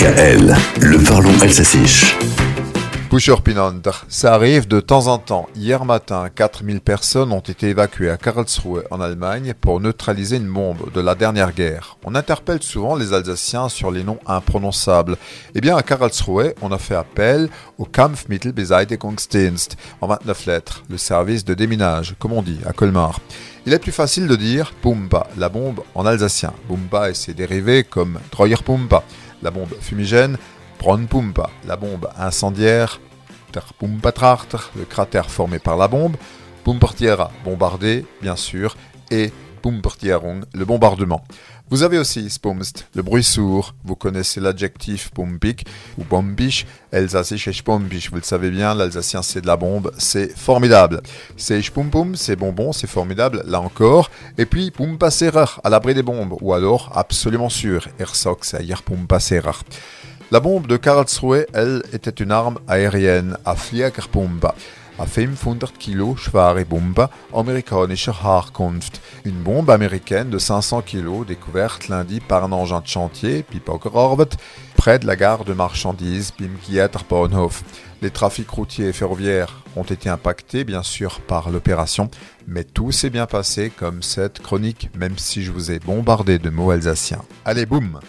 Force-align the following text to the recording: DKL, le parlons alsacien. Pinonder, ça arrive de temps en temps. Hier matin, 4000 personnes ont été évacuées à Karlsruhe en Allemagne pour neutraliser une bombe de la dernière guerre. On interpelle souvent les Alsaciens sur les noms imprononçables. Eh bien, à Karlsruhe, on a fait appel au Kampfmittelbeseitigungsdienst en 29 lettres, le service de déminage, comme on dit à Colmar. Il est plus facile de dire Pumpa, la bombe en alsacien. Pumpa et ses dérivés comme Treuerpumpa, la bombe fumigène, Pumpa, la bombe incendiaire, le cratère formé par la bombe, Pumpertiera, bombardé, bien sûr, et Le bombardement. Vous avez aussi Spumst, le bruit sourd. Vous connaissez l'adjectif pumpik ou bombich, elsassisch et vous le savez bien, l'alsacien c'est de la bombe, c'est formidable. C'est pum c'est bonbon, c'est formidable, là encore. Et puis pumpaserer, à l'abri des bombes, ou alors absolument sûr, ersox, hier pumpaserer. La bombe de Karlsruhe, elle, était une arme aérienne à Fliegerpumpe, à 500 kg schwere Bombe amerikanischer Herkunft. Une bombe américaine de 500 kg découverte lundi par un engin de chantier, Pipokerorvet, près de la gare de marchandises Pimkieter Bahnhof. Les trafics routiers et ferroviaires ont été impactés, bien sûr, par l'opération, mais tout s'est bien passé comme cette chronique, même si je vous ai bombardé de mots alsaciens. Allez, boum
DKL, 0.00 0.56
le 0.80 1.04
parlons 1.04 1.38
alsacien. 1.42 1.84
Pinonder, 3.44 3.90
ça 4.08 4.32
arrive 4.32 4.66
de 4.66 4.80
temps 4.80 5.08
en 5.08 5.18
temps. 5.18 5.46
Hier 5.54 5.84
matin, 5.84 6.30
4000 6.34 6.80
personnes 6.80 7.32
ont 7.32 7.40
été 7.40 7.68
évacuées 7.68 8.08
à 8.08 8.16
Karlsruhe 8.16 8.84
en 8.90 9.02
Allemagne 9.02 9.52
pour 9.60 9.78
neutraliser 9.78 10.38
une 10.38 10.50
bombe 10.50 10.90
de 10.94 11.02
la 11.02 11.14
dernière 11.14 11.52
guerre. 11.52 11.98
On 12.06 12.14
interpelle 12.14 12.62
souvent 12.62 12.94
les 12.94 13.12
Alsaciens 13.12 13.68
sur 13.68 13.90
les 13.90 14.02
noms 14.02 14.20
imprononçables. 14.26 15.18
Eh 15.54 15.60
bien, 15.60 15.76
à 15.76 15.82
Karlsruhe, 15.82 16.54
on 16.62 16.72
a 16.72 16.78
fait 16.78 16.94
appel 16.94 17.50
au 17.76 17.84
Kampfmittelbeseitigungsdienst 17.84 19.76
en 20.00 20.06
29 20.06 20.46
lettres, 20.46 20.82
le 20.88 20.96
service 20.96 21.44
de 21.44 21.52
déminage, 21.52 22.14
comme 22.18 22.32
on 22.32 22.42
dit 22.42 22.60
à 22.64 22.72
Colmar. 22.72 23.20
Il 23.66 23.74
est 23.74 23.78
plus 23.78 23.92
facile 23.92 24.26
de 24.26 24.36
dire 24.36 24.72
Pumpa, 24.80 25.26
la 25.36 25.50
bombe 25.50 25.80
en 25.94 26.06
alsacien. 26.06 26.54
Pumpa 26.68 27.10
et 27.10 27.14
ses 27.14 27.34
dérivés 27.34 27.84
comme 27.84 28.18
Treuerpumpa, 28.30 29.04
la 29.42 29.50
bombe 29.50 29.74
fumigène, 29.80 30.36
Pumpa, 30.78 31.50
la 31.66 31.76
bombe 31.76 32.08
incendiaire, 32.18 33.00
le 34.76 34.84
cratère 34.84 35.30
formé 35.30 35.58
par 35.58 35.76
la 35.76 35.88
bombe, 35.88 36.16
Pumpertiera, 36.64 37.30
bombardé, 37.44 38.06
bien 38.22 38.36
sûr, 38.36 38.76
et 39.10 39.32
Le 39.62 40.64
bombardement. 40.64 41.22
Vous 41.70 41.84
avez 41.84 41.98
aussi 41.98 42.28
Spumst, 42.28 42.88
le 42.96 43.02
bruit 43.02 43.22
sourd. 43.22 43.74
Vous 43.84 43.94
connaissez 43.94 44.40
l'adjectif 44.40 45.10
pumpik 45.12 45.64
ou 45.98 46.04
bombich, 46.04 46.66
elsassisch 46.90 47.46
et 47.46 47.52
vous 47.64 48.16
le 48.16 48.22
savez 48.22 48.50
bien, 48.50 48.74
l'alsacien 48.74 49.22
c'est 49.22 49.40
de 49.40 49.46
la 49.46 49.56
bombe, 49.56 49.92
c'est 49.96 50.36
formidable. 50.36 51.00
C'est 51.36 51.60
pum 51.70 52.16
c'est 52.16 52.34
bonbon, 52.34 52.72
c'est 52.72 52.88
formidable, 52.88 53.44
là 53.46 53.60
encore. 53.60 54.10
Et 54.36 54.46
puis 54.46 54.72
pumpaserer, 54.72 55.60
à 55.62 55.70
l'abri 55.70 55.94
des 55.94 56.02
bombes, 56.02 56.36
ou 56.40 56.54
alors 56.54 56.90
absolument 56.94 57.48
sûr, 57.48 57.86
ersox, 58.00 58.56
hier 58.58 58.82
pumpaserer. 58.82 59.60
La 60.32 60.40
bombe 60.40 60.66
de 60.66 60.76
Karlsruhe, 60.76 61.46
elle, 61.52 61.82
était 61.92 62.10
une 62.10 62.32
arme 62.32 62.58
aérienne 62.66 63.36
à 63.44 63.54
Fliegerpumpe, 63.54 64.46
à 65.00 65.06
500 65.06 65.56
kg 65.78 66.14
schwere 66.16 66.64
Bombe 66.66 67.08
amerikanischer 67.34 68.12
Herkunft. 68.22 69.00
Une 69.24 69.42
bombe 69.42 69.70
américaine 69.70 70.28
de 70.28 70.38
500 70.38 70.82
kg 70.82 71.24
découverte 71.26 71.88
lundi 71.88 72.20
par 72.20 72.44
un 72.44 72.52
engin 72.52 72.80
de 72.80 72.86
chantier, 72.86 73.42
Pipokerorvet, 73.42 74.36
près 74.76 74.98
de 74.98 75.06
la 75.06 75.16
gare 75.16 75.44
de 75.44 75.54
marchandises 75.54 76.32
Pimkieter 76.32 76.98
Bahnhof. 77.08 77.64
Les 78.02 78.10
trafics 78.10 78.50
routiers 78.50 78.88
et 78.88 78.92
ferroviaires 78.92 79.62
ont 79.74 79.84
été 79.84 80.10
impactés, 80.10 80.64
bien 80.64 80.82
sûr, 80.82 81.20
par 81.20 81.50
l'opération, 81.50 82.10
mais 82.46 82.64
tout 82.64 82.92
s'est 82.92 83.10
bien 83.10 83.26
passé 83.26 83.70
comme 83.70 84.02
cette 84.02 84.40
chronique, 84.40 84.90
même 84.96 85.16
si 85.16 85.42
je 85.42 85.52
vous 85.52 85.70
ai 85.70 85.78
bombardé 85.78 86.38
de 86.38 86.50
mots 86.50 86.70
alsaciens. 86.70 87.22
Allez, 87.44 87.64
boum 87.64 88.00